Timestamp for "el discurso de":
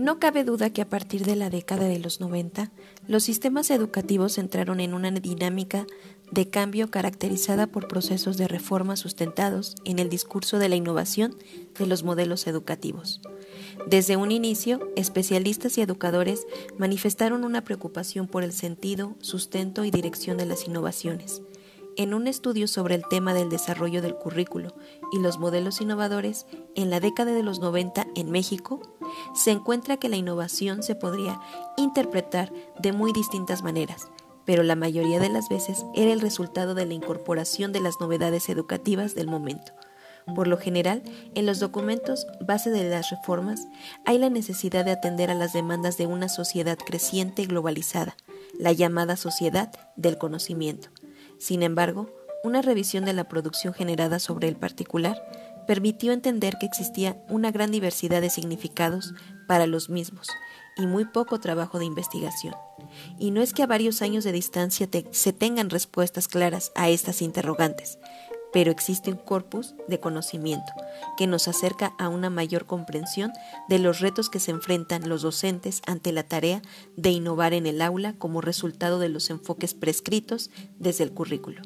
9.98-10.70